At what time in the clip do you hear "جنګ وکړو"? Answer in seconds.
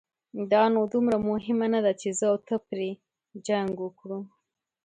3.47-4.19